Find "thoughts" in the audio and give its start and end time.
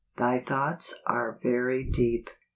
0.39-0.95